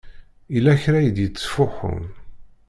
Yella 0.53 0.73
kra 0.83 0.99
i 1.01 1.09
d-yettfuḥun. 1.15 2.03